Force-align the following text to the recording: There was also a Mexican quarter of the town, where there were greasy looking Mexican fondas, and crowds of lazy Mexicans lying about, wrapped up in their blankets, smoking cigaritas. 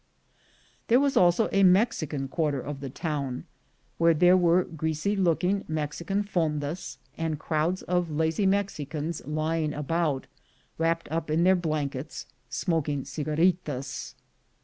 There 0.87 0.99
was 0.99 1.15
also 1.15 1.47
a 1.51 1.61
Mexican 1.61 2.27
quarter 2.27 2.59
of 2.59 2.79
the 2.79 2.89
town, 2.89 3.43
where 3.99 4.15
there 4.15 4.35
were 4.35 4.63
greasy 4.63 5.15
looking 5.15 5.63
Mexican 5.67 6.23
fondas, 6.23 6.97
and 7.19 7.37
crowds 7.37 7.83
of 7.83 8.09
lazy 8.09 8.47
Mexicans 8.47 9.21
lying 9.27 9.75
about, 9.75 10.25
wrapped 10.79 11.07
up 11.11 11.29
in 11.29 11.43
their 11.43 11.55
blankets, 11.55 12.25
smoking 12.49 13.03
cigaritas. 13.05 14.15